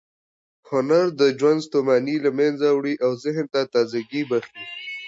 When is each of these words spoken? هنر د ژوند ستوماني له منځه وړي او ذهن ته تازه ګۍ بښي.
هنر 0.69 1.05
د 1.19 1.21
ژوند 1.37 1.59
ستوماني 1.67 2.15
له 2.25 2.31
منځه 2.39 2.67
وړي 2.71 2.95
او 3.05 3.11
ذهن 3.23 3.45
ته 3.53 3.59
تازه 3.73 3.99
ګۍ 4.09 4.23
بښي. 4.29 4.63